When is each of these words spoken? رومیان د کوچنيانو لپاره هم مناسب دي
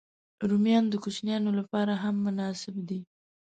رومیان 0.49 0.85
د 0.89 0.93
کوچنيانو 1.03 1.49
لپاره 1.59 1.93
هم 2.03 2.15
مناسب 2.25 2.75
دي 2.89 2.99